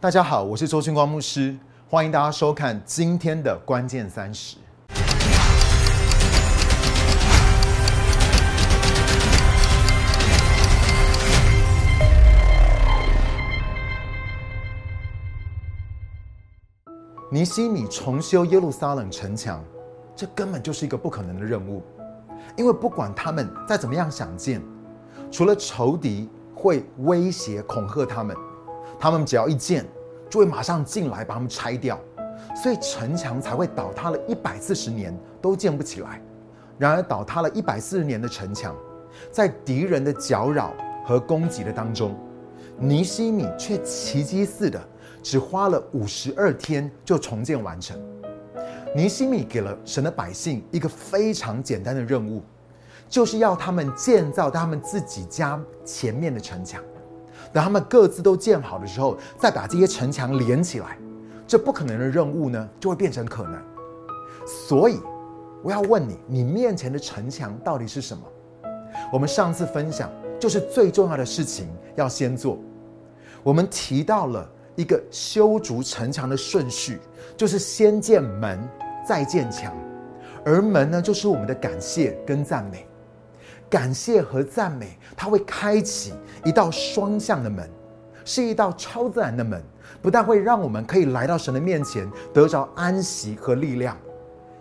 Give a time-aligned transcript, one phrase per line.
[0.00, 1.56] 大家好，我是周星光牧师，
[1.90, 4.56] 欢迎大家收看今天的关键三十。
[17.28, 19.60] 尼西米重修耶路撒冷城墙，
[20.14, 21.82] 这根本就是一个不可能的任务，
[22.56, 24.62] 因为不管他们再怎么样想建，
[25.28, 28.36] 除了仇敌会威胁恐吓他们，
[28.98, 29.84] 他们只要一建，
[30.28, 31.98] 就会马上进来把他们拆掉，
[32.62, 36.20] 所以城墙才会倒塌了一百四十年都建不起来。
[36.78, 38.74] 然而倒塌了一百四十年的城墙，
[39.30, 40.72] 在敌人的搅扰
[41.04, 42.16] 和攻击的当中，
[42.78, 44.80] 尼西米却奇迹似的。
[45.20, 48.00] 只花了五十二天就重建完成。
[48.94, 52.40] 尼西米给了神的百姓一个非常简单的任务，
[53.08, 56.80] 就是要他们建造他们自己家前面的城墙。
[57.52, 60.98] 等他们各自都建好的时候，再把这些城墙连起来。
[61.46, 63.62] 这不可能的任务呢，就会变成可能。
[64.68, 65.00] 所以，
[65.62, 68.22] 我要问你，你面前的城墙到底是什么？
[69.12, 72.58] 我们上次分享就是最重要的事情要先做。
[73.42, 74.48] 我们提到了。
[74.78, 77.00] 一个修筑城墙的顺序，
[77.36, 78.60] 就是先建门，
[79.04, 79.74] 再建墙。
[80.44, 82.86] 而门呢，就是我们的感谢跟赞美。
[83.70, 86.12] 感谢和赞美，它会开启
[86.44, 87.68] 一道双向的门，
[88.24, 89.62] 是一道超自然的门，
[90.00, 93.96] 不但会让我们可以来到神的面前，得着安息和力量，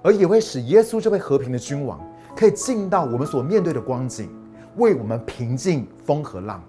[0.01, 1.99] 而也会使耶稣这位和平的君王，
[2.35, 4.29] 可以进到我们所面对的光景，
[4.75, 6.63] 为我们平静风和浪。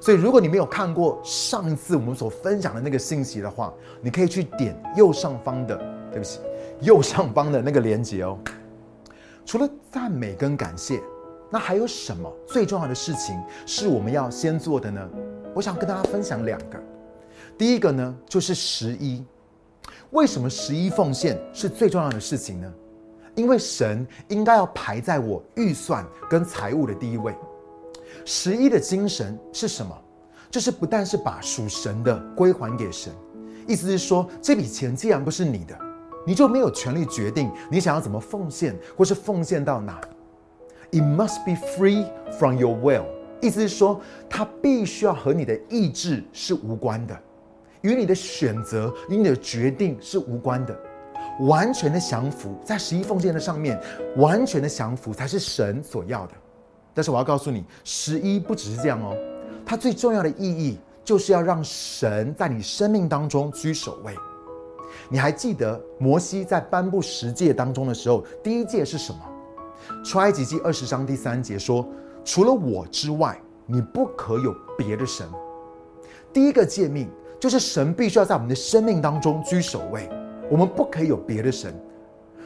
[0.00, 5.76] 所以，如果你没有看过上一次我们所分享的那个信息的话，你可以去点右上方的，
[6.10, 6.40] 对不起，
[6.80, 8.36] 右上方的那个连接哦。
[9.46, 11.00] 除了赞美跟感谢，
[11.52, 15.06] 那还有什么最重要的事情是我们要先做的呢？
[15.54, 16.82] 我想跟大家分享两个。
[17.58, 19.22] 第一个呢，就是十一。
[20.12, 22.72] 为什么十一奉献是最重要的事情呢？
[23.34, 27.34] 因为神应该要排在我预算跟财务的第一位。
[28.24, 29.94] 十一的精神是什么？
[30.50, 33.12] 就是不但是把属神的归还给神，
[33.66, 35.78] 意思是说，这笔钱既然不是你的，
[36.26, 40.00] 你就没有权利决定你想要怎么奉献，或是奉献到哪。
[40.92, 42.04] It must be free
[42.38, 43.06] from your will，
[43.40, 43.98] 意思是说，
[44.28, 47.18] 它必须要和你的意志是无关的，
[47.80, 50.78] 与你的选择、与你的决定是无关的，
[51.40, 53.80] 完全的降服在十一奉献的上面，
[54.18, 56.34] 完全的降服才是神所要的。
[56.92, 59.16] 但是我要告诉你，十一不只是这样哦，
[59.64, 64.14] 它最重要的意义就是要让神在你生命当中居首位。
[65.08, 69.18] 你还记得摩西在颁布十诫当中的时候，第一诫是什么？
[70.04, 71.86] 出埃及记二十章第三节说
[72.24, 75.26] ：“除了我之外，你不可有别的神。”
[76.32, 80.08] 第一个诫命就是神必须要在我们的生命当中居首位，
[80.50, 81.74] 我们不可以有别的神。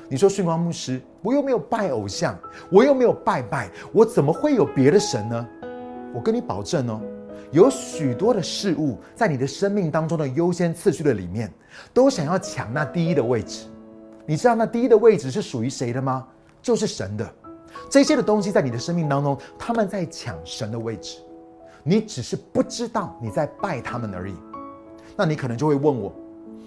[0.08, 2.38] 你说训光牧师，我又没有拜偶像，
[2.70, 5.46] 我又没有拜拜，我怎么会有别的神呢？
[6.14, 7.00] 我跟你保证哦，
[7.50, 11.52] 有许多的事物在你的生命当中的优先次序的里面，
[11.92, 13.66] 都想要抢那第一的位置。
[14.24, 16.26] 你知道那第一的位置是属于谁的吗？
[16.66, 17.34] 就是神的。
[17.88, 21.18] 这些的东西在你的生命当中，他们在抢神的位置，
[21.84, 24.34] 你只是不知道你在拜他们而已。
[25.16, 26.12] 那你可能就会问我，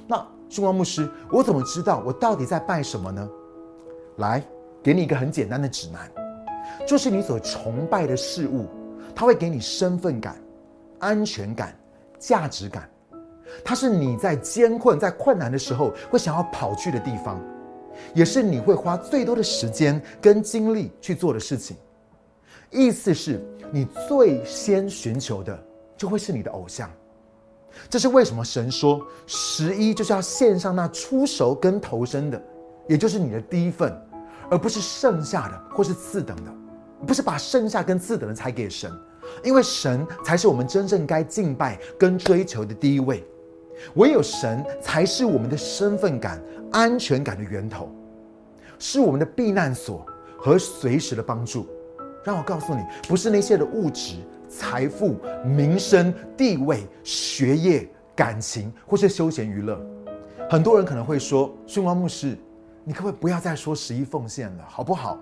[0.08, 0.26] 那？
[0.48, 3.30] 训光牧师，我怎么知道我到底在拜什么呢？
[4.20, 4.42] 来，
[4.82, 6.10] 给你一个很简单的指南，
[6.88, 8.66] 就是你所崇拜的事物，
[9.14, 10.42] 它会给你身份感、
[11.00, 11.78] 安全感、
[12.18, 12.90] 价值感，
[13.64, 17.40] 它是你在艰困、在困难的时候会想要跑去的地方，
[18.14, 21.76] 也是你会花最多的时间跟精力去做的事情。
[22.72, 25.58] 意思是你最先寻求的，
[25.98, 26.90] 就会是你的偶像。
[27.90, 28.44] 这是为什么？
[28.44, 32.42] 神说十一就是要献上那出熟跟投生的，
[32.88, 33.96] 也就是你的第一份，
[34.50, 36.52] 而不是剩下的或是次等的，
[37.06, 38.92] 不是把剩下跟次等的才给神，
[39.44, 43.24] 因为神才是我们真正该敬拜跟追求的第一位，
[43.96, 46.42] 唯有神才是我们的身份感、
[46.72, 47.90] 安全感的源头，
[48.78, 50.06] 是我们的避难所
[50.38, 51.68] 和随时的帮助。
[52.24, 54.16] 让我告诉你，不是那些的物质。
[54.52, 55.16] 财富、
[55.46, 59.80] 名声、地位、学业、感情，或是休闲娱乐，
[60.50, 62.36] 很多人可能会说：“训光牧师，
[62.84, 65.20] 你可不可以不要再说十一奉献了，好不好？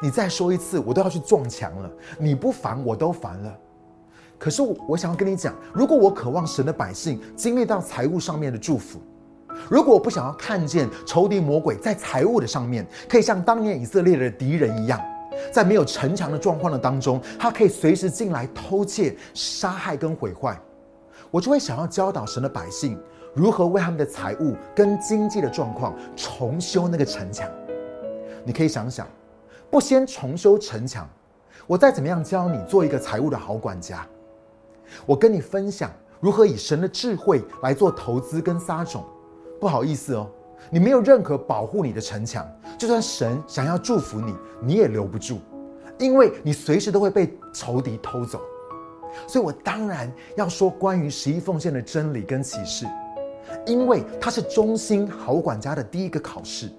[0.00, 1.90] 你再说一次，我都要去撞墙了。
[2.16, 3.58] 你不烦，我都烦了。”
[4.40, 8.98] 可是我想要跟你讲，如果我渴望神的百姓经历到财务上面的祝福，
[9.68, 14.98] 如果我不想要看见仇敌魔鬼在财务的上面可以像当年以色列的敌人一样。
[15.52, 20.58] 在没有城墙的状况的当中，他可以随时进来偷窃、杀害跟毁坏。
[21.30, 22.98] 我就会想要教导神的百姓
[23.34, 27.48] 如何为他们的财务跟经济的状况重修那个城墙。
[28.44, 29.06] 你可以想想，
[29.70, 31.08] 不先重修城墙，
[31.66, 34.06] 我再怎么样教你做一个财务的好管家？
[35.06, 35.90] 我跟你分享
[36.20, 39.04] 如何以神的智慧来做投资跟撒种，
[39.60, 40.28] 不好意思哦，
[40.70, 42.46] 你没有任何保护你的城墙，
[42.78, 45.38] 就算神想要祝福你，你也留不住，
[45.98, 48.40] 因为你随时都会被仇敌偷走。
[49.26, 52.86] 所以我当然要说关于十一奉献的真理跟启示，
[53.66, 56.70] 因为它是忠心好管家的第一个考试，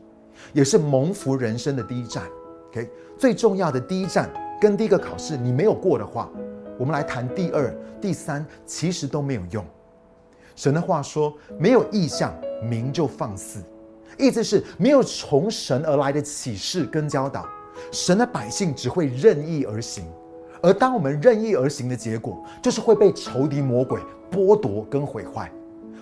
[0.53, 2.23] 也是蒙福人生的第一站。
[2.69, 4.29] OK，最重要的第一站
[4.61, 6.29] 跟第一个考试，你没有过的话。
[6.77, 9.65] 我们来谈第二、第三，其实都没有用。
[10.55, 13.63] 神的话说：“没有意象，民就放肆。”
[14.17, 17.47] 意思是没有从神而来的启示跟教导，
[17.91, 20.05] 神的百姓只会任意而行。
[20.61, 25.51] 而当我们任意而行的结果，就是会被仇敌魔鬼剥夺跟毁坏。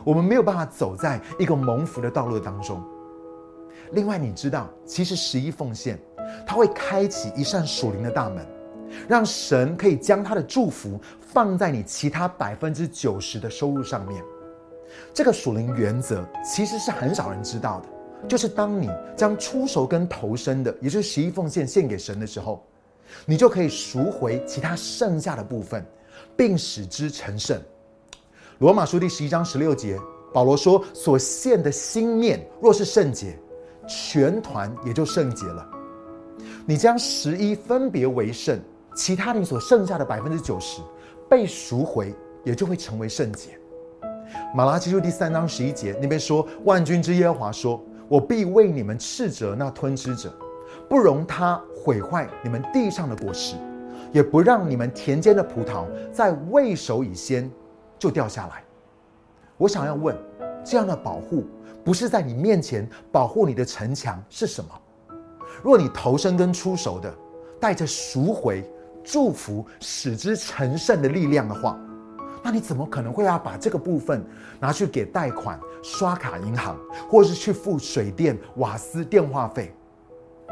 [0.04, 2.84] 我们没有办法走在一个蒙福的道路当中。
[3.92, 5.98] 另外，你知道，其实十一奉献，
[6.46, 8.46] 它会开启一扇属灵的大门。
[9.08, 14.24] 让神可以将他的祝福放在你其他百分之九十的收入上面。
[15.14, 22.66] 这个属灵原则其实是很少人知道的，就是当你将出手跟投身的，也就是十一奉献献给神的时候，
[23.26, 25.86] 你就可以赎回其他剩下的部分，
[26.36, 27.60] 并使之成圣。
[28.58, 29.98] 罗马书第十一章十六节，
[30.34, 33.38] 保罗说：“所献的心念若是圣洁，
[33.88, 35.66] 全团也就圣洁了。
[36.66, 38.60] 你将十一分别为圣。”
[39.00, 40.82] 其他你所剩下的百分之九十
[41.30, 42.14] 被赎回，
[42.44, 43.58] 也就会成为圣洁。
[44.54, 50.30] 马拉基书第三章十一节那边说：“万军之耶和华说，我必为你们斥责那吞吃者，
[50.90, 53.56] 不容他毁坏你们地上的果实，
[54.12, 57.50] 也不让你们田间的葡萄在未熟以先
[57.98, 58.62] 就掉下来。”
[59.56, 60.14] 我想要问，
[60.62, 61.46] 这样的保护
[61.86, 64.70] 不是在你面前保护你的城墙是什么？
[65.64, 67.10] 若你投身跟出手的，
[67.62, 68.70] 带着赎回。
[69.04, 71.80] 祝福使之成圣的力量的话，
[72.44, 74.24] 那你怎么可能会要把这个部分
[74.60, 76.78] 拿去给贷款、刷卡银行，
[77.10, 79.74] 或是去付水电、瓦斯电话费？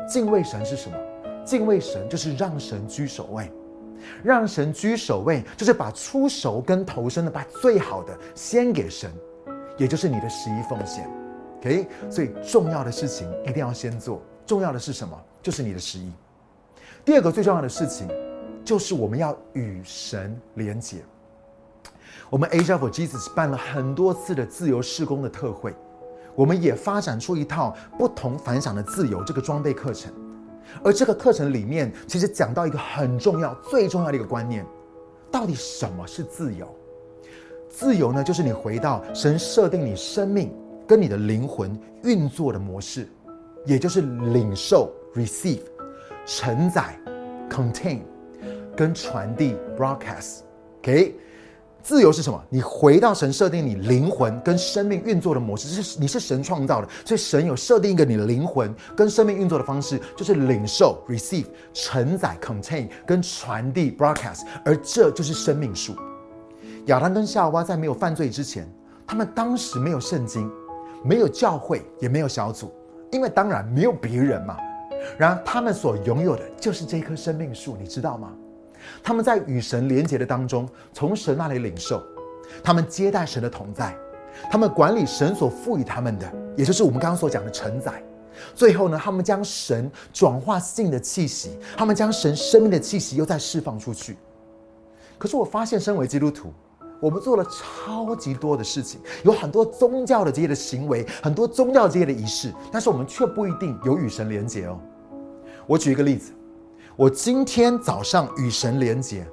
[0.08, 0.98] 敬畏神是什么？
[1.46, 3.52] 敬畏神就是让神居首位，
[4.24, 9.12] 让神居首位就是把出手跟投身的，把最好的先给神，
[9.78, 11.10] 也就是你的十一奉献。
[11.60, 14.22] OK，所以重要的事情一定要先做。
[14.46, 15.18] 重要的是什么？
[15.42, 16.12] 就是你的十一。
[17.04, 18.08] 第二个最重要的事情。
[18.68, 20.98] 就是我们要与神连结。
[22.30, 25.74] 我们 Asia for Jesus 办了很多次的自由施工的特会，
[26.36, 30.12] 我们也发展出一套不同凡响的自由这个装备课程。
[30.84, 34.66] 而这个课程里面，其实讲到一个很重要、最重要的一个观念：
[35.32, 36.68] 到底什么是自由？
[37.70, 40.54] 自由呢，就是你回到神设定你生命
[40.86, 41.72] 跟你的灵魂
[42.04, 43.08] 运作的模式，
[43.66, 45.62] 也就是领受 （receive）、
[46.26, 47.00] 承载
[47.50, 48.02] （contain）。
[48.78, 51.16] 跟传递 broadcast，OK，
[51.82, 52.40] 自由是什么？
[52.48, 65.96] 你回到神设定你灵魂跟生命运作的模式，是你是神创造的，所以神有设定一个你灵魂跟生命运作的方式，就是领受 receive 承载 contain 跟传递 broadcast，而这就是生命树。
[66.86, 68.72] 亚当跟夏娃在没有犯罪之前，
[69.06, 70.50] 他们当时没有圣经，
[71.04, 72.72] 没有教会，也没有小组，
[73.12, 74.56] 因为当然没有别人嘛。
[75.18, 78.32] 然而他们所拥有的就是这棵生命树，你知道吗？
[79.04, 82.04] 他们在与神连结的当中，从神那里领受，
[82.64, 83.96] 他们接待神的同在，
[84.52, 88.04] 他们管理神所赋予他们的，也就是我们刚刚所讲的承载。
[88.54, 94.16] 最后呢，他们将神转化性的气息，他们将神生命的气息又再释放出去。
[95.18, 96.54] 可是我发现，身为基督徒，
[97.00, 104.80] 我们做了超级多的事情，有很多宗教的这些的行为，很多宗教这些的仪式，但是我们却不一定有与神连结哦。
[105.66, 106.32] 我举一个例子。
[106.98, 109.24] 我今天早上与神连结，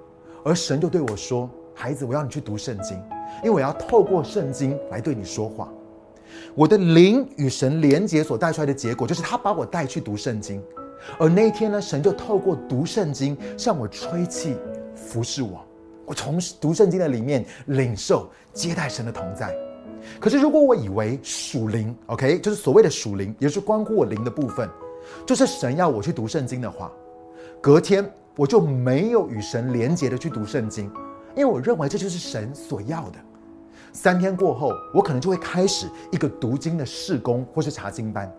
[0.45, 2.95] 而神就对我说：“孩子，我要你去读圣经，
[3.43, 5.73] 因为我要透过圣经来对你说话。”
[6.55, 10.63] 我的灵与神连结所带出来的结果，就是他把我带去读圣经。
[11.19, 14.59] 而那一天呢，神就透过读圣经向我吹气，
[14.95, 15.65] 服侍我。
[16.05, 19.57] 我从读圣经的里面领受接待神的同在。
[20.21, 24.69] 可是如果我以为属灵，OK，就是所谓的属灵，也是关乎我灵的部分，
[25.25, 26.93] 就是神要我去读圣经的话。
[27.65, 28.05] 隔天
[28.37, 30.85] 我就没有与神连结的去读圣经，
[31.35, 33.19] 因为我认为这就是神所要的。
[33.91, 38.31] 三天过后，我可能就会开始一个读经的试工或是查经班。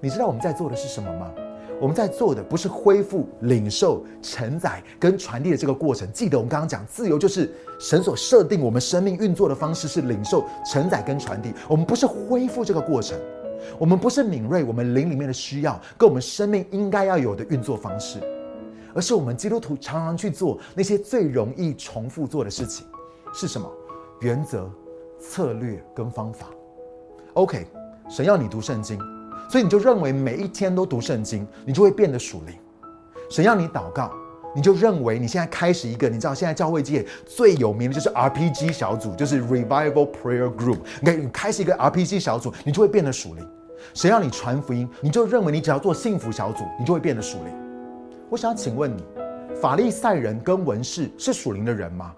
[0.00, 1.30] 你知道我们在做的是什么吗？
[1.78, 6.10] 我们在做的不是恢复、领受、承载跟传递的这个过程。
[6.10, 11.52] 记得我们刚刚讲，自由就是神所设定我们生命运作的方式是领受、承载跟传递。
[11.68, 13.14] 我们不是恢复这个过程，
[13.78, 18.18] 我们不是敏锐我们灵里面的需要跟我们生命应该要有的运作方式，
[18.94, 22.86] 而是我们基督徒常常去做那些最容易重复做的事情。
[23.34, 23.70] 是什么？
[24.20, 24.70] 原则、
[25.20, 26.46] 策略跟方法。
[27.34, 27.66] OK，
[28.08, 28.98] 神要你读圣经。
[29.48, 32.54] 所以你就认为每一天都读圣经，你就会变得属灵。
[33.30, 34.10] 神要你祷告，
[34.54, 40.78] 你就认为你现在开始一个，你知道现在教会界最有名的就是 RPG 小组，就是 Revival Prayer Group。
[41.00, 43.46] 你你开始一个 RPG 小组，你就会变得属灵。
[43.94, 47.67] 神要你传福音，你就认为你只要做幸福小组，你就会变得属灵。
[48.30, 49.02] 我想请问你，
[49.60, 52.14] 法利赛人跟文士是属灵的人吗？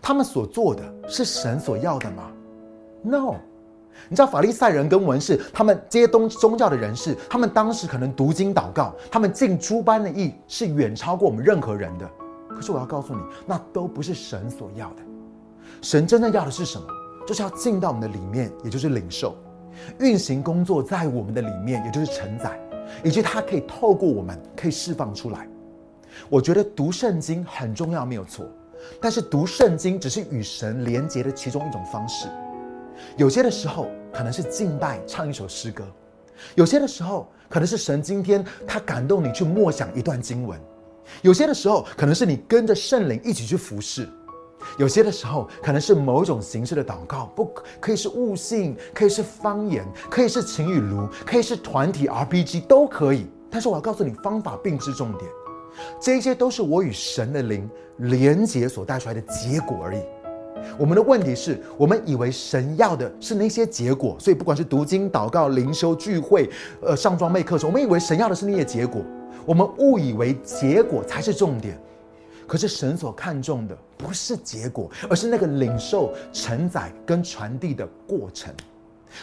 [0.00, 2.30] 他们所做的是神所要的吗
[3.02, 3.36] ？No。
[4.08, 12.10] 你知道法利赛人跟文士，他们这些东宗教的人士，他们当时可能读经祷告，他们尽诸般的义，是远超过我们任何人的。
[12.48, 15.02] 可是我要告诉你，那都不是神所要的。
[15.82, 16.86] 神真正要的是什么？
[17.26, 19.36] 就是要进到我们的里面，也就是领受，
[19.98, 22.58] 运行工作在我们的里面，也就是承载，
[23.02, 25.48] 以及它可以透过我们，可以释放出来。
[26.28, 28.46] 我觉得读圣经很重要，没有错。
[29.00, 32.28] 但是读圣经只是与神连结的其中一种方式。
[33.16, 35.84] 有些的时候可能是敬拜，唱一首诗歌；
[36.54, 40.58] 有些的时候可能是神今天他感动你去默想一段经文；
[41.22, 44.04] 有些的时候可能是你跟着圣灵一起去服侍；
[44.78, 47.50] 有些的时候可能是某种形式的祷告，不
[47.80, 53.26] 可以是悟性，可以是方言，可以是情与炉，可以是团体 RPG 都可以。
[53.50, 55.30] 但是我要告诉你，方法并不是重点，
[56.00, 60.00] 这些都是我与神的灵连结所带出来的结果而已。
[60.78, 66.48] 我们的问题是我们以为神要的是那些结果，所以不管是读经、祷告、灵修、聚会、
[66.80, 69.02] 呃上装备课程，我们以为神要的是那些结果，
[69.44, 71.78] 我们误以为结果才是重点。
[72.46, 78.52] 可是神所看重的不是结果，而是那个领受、承载跟传递的过程。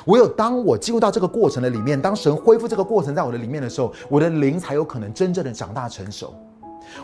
[0.06, 6.34] 唯有当我进入到这个过程的里面，当神恢复这个过程在我的里面的时候，我的灵才有可能真正的长大成熟，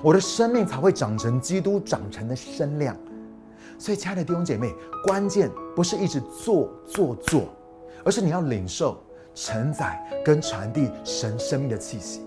[0.01, 2.96] 我的生命才会长成基督长成的身量。
[3.77, 7.50] 所以，亲爱的弟兄姐妹，关键不是一直做做做，
[8.05, 8.98] 而是你要领受、
[9.34, 12.22] 承载跟传递神生命的气息。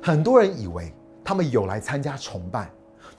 [0.00, 0.92] 很多人以为
[1.24, 2.70] 他们有来参加崇拜，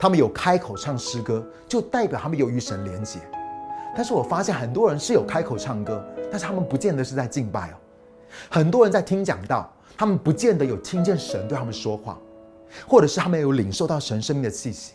[0.04, 3.20] 他们有开口唱诗歌，就代表他们有与神连结。
[3.96, 7.74] 但是我发现很多人是有开口唱歌，但是他们不见得是在敬拜哦。
[8.50, 12.18] 很多人在听讲道，他们不见得有听见神对他们说话，
[12.86, 14.92] 或者是他们有领受到神生命的气息。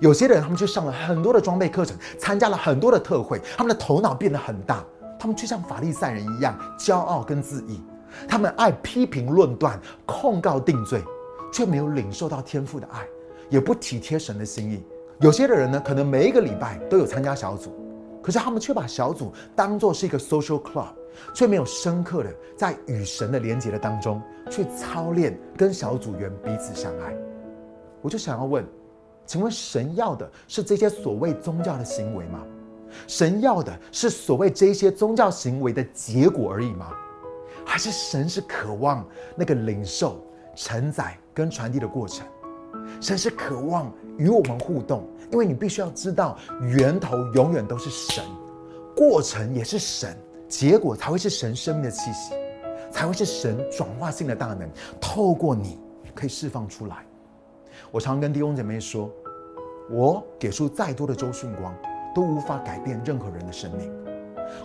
[0.00, 4.82] 有些人，他们去上了很多的装备课程，参加了很多的特会，他们的头脑变得很大，
[5.20, 7.78] 他们却像法利赛人一样骄傲跟自义，
[8.26, 11.04] 他们爱批评论断、控告定罪，
[11.52, 13.06] 却没有领受到天父的爱，
[13.48, 14.84] 也不体贴神的心意。
[15.20, 17.72] 有些的人呢，可能每一个礼拜都有参加小组，
[18.22, 20.88] 可是他们却把小组当做是一个 social club，
[21.34, 24.20] 却没有深刻的在与神的连接的当中
[24.50, 27.14] 去操练跟小组员彼此相爱。
[28.02, 28.64] 我就想要问。
[29.26, 32.40] 请问神要的是这些所谓宗教的行为吗？
[33.06, 36.92] 神要的是所谓这些宗教行为的结果而已吗？
[37.64, 39.02] 还是神是渴望
[39.34, 40.22] 那个领受、
[40.54, 42.26] 承载跟传递的过程？
[43.00, 48.24] 神是渴望与我们互动，因为你必须要知道，源头永远都是神，
[48.96, 50.16] 过程也是神，
[50.48, 52.34] 结果才会是神生命的气息，
[52.90, 54.68] 才会是神转化性的大能，
[55.00, 55.78] 透过你
[56.14, 57.04] 可以释放出来。
[57.90, 59.10] 我常跟弟兄姐妹说，
[59.90, 61.74] 我给出再多的周迅光，
[62.14, 63.92] 都无法改变任何人的生命。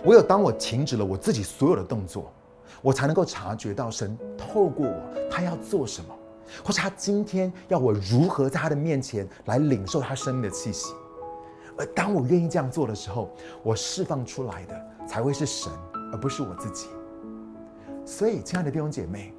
[0.04, 2.32] 唯有当我停止了我自己所有的动作，
[2.80, 4.94] 我才能够察觉到神透过我，
[5.30, 6.14] 他要做什么，
[6.64, 10.92] 或是他今天要我如何在他的面前来领受他生命的气息。
[11.78, 13.30] 而当我愿意这样做的时候，
[13.62, 15.72] 我释放出来的才会是神，
[16.12, 16.88] 而不是我自己。
[18.04, 19.32] 所以，亲爱的弟兄姐妹，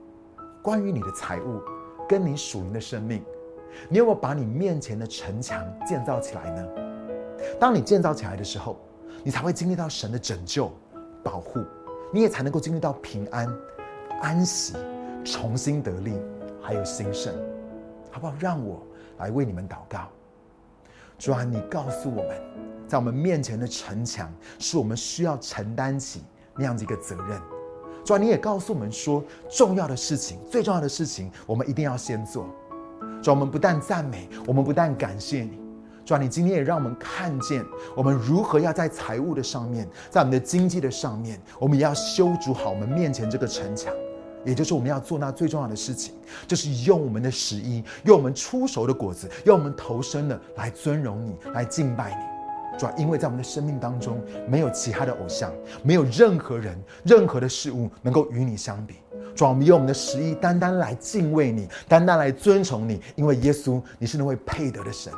[0.63, 1.61] 关于你的财物，
[2.07, 3.23] 跟你属灵的生命。
[3.89, 6.67] 你有没有把你面前的城墙建造起来呢？
[7.59, 8.79] 当你建造起来的时候，
[9.23, 10.71] 你才会经历到神的拯救、
[11.23, 11.63] 保护，
[12.11, 13.47] 你也才能够经历到平安、
[14.21, 14.75] 安息、
[15.23, 16.13] 重新得力，
[16.61, 17.33] 还有兴盛，
[18.11, 18.33] 好不好？
[18.39, 18.81] 让我
[19.17, 20.07] 来为你们祷告。
[21.17, 22.41] 主啊，你告诉我们，
[22.87, 26.23] 在我们面前的城墙，是我们需要承担起
[26.55, 27.39] 那样子一个责任。
[28.03, 32.45] 主啊，你也告诉我们说，重要的事情、最重要的事情，我们一定要先做。
[33.21, 35.59] 主啊，我们不但赞美，我们不但感谢你。
[36.03, 37.63] 主啊，你今天也让我们看见，
[37.95, 43.93] 我们如何要在财务的上面，在我们的经济的上面，我们也要修筑好我们面前这个城墙。
[44.45, 46.13] 也就是我们要做那最重要的事情，
[46.47, 52.79] 就是用我们的十一，用我们出熟的果子，用我们投生的来尊荣你，来敬拜你。
[52.79, 55.51] 主要因为在我们的生命当中，没有其他的偶像，
[55.83, 58.95] 没有任何人、任何的事物能够与你相比。
[59.35, 65.11] 主要我们用我们的十一，单单来敬畏你，单单来尊崇你，因为耶稣，你是那位配得的神。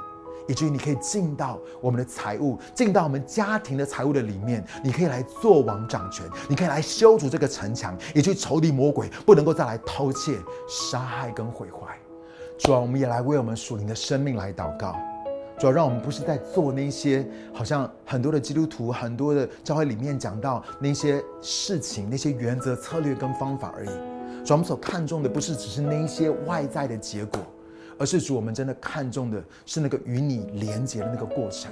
[0.47, 11.97] 以至于你可以进到我们的财务，进到我们家庭的财务的里面，你可以来做王掌权，你可以来修筑这个城墙，以至于仇敌魔鬼不能够再来偷窃、杀害跟毁坏。
[12.59, 14.95] 主啊，我们也来为我们属灵的生命来祷告。
[15.59, 23.89] 主要让我们不是在做那些好像很多的基督徒、很多的教会里面讲到那些事情、那些原则、策略跟方法而已。
[24.43, 27.39] 主要我们所看重的不是只是那一些外在的结果。
[27.97, 31.71] 而是主，我们真的看重的是那个与你连接的那个过程。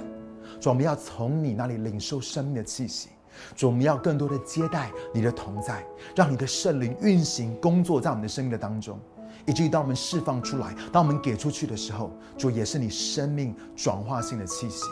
[0.60, 3.08] 主，我们要从你那里领受生命的气息。
[3.56, 9.00] 主，我们要更多的接待你的同在，让你的圣灵运行工作在我们的生命的当中，
[9.46, 14.84] 以至于当我们释放出来，当我们给出去的时候，主也是你生命转化性的气息。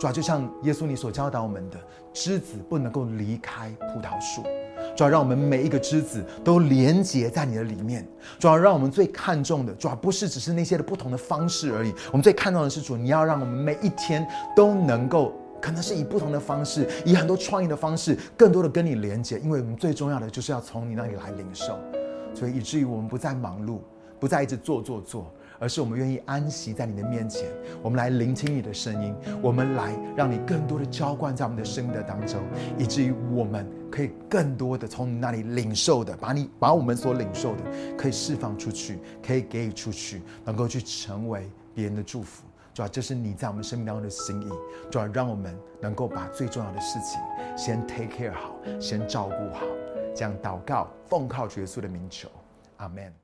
[0.00, 1.78] 主，就像耶稣你所教导我们的，
[2.14, 4.42] 枝子不能够离开葡萄树。
[4.96, 8.06] 主要让我们每一个枝子都连接在你的里面。
[8.38, 11.92] 主要让我们最看重的，主要不是只是那些的不同的方式而已。
[12.10, 14.26] 我们最看重的是主，你要让我们每一天
[14.56, 19.38] 都能够，可能是以不同的方式，以很多创意的方式，更多的跟你连接。
[19.40, 21.78] 因为我们最重要的就是要从你那里来领受，
[22.34, 23.78] 所以以至于我们不再忙碌，
[24.18, 25.30] 不再一直做做做。
[25.58, 27.48] 而是我们愿意安息在你的面前，
[27.82, 32.40] 我们来聆听你的声音，我们来让你更多的浇灌在我们的生命当中，
[32.78, 37.62] 以至于我们可以更多的从你那里领受的，把你把我们所领受的
[37.96, 42.46] 可以释放出去，可以给予出去，能够去成为别人的祝福。
[42.74, 44.50] 主要这是你在我们生命当中的心意，
[44.90, 47.18] 主要让我们能够把最重要的事情
[47.56, 49.64] 先 take care 好，先照顾好，
[50.14, 52.28] 这样祷告奉靠耶稣的名求，
[52.76, 53.16] 阿门。